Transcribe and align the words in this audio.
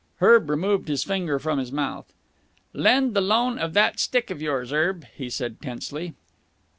Henry 0.19 0.39
removed 0.39 0.87
his 0.87 1.03
finger 1.03 1.37
from 1.37 1.59
his 1.59 1.71
mouth. 1.71 2.11
"Lend 2.73 3.13
the 3.13 3.21
loan 3.21 3.59
of 3.59 3.75
that 3.75 3.99
stick 3.99 4.31
of 4.31 4.41
yours, 4.41 4.73
Erb," 4.73 5.05
he 5.15 5.29
said 5.29 5.61
tensely. 5.61 6.15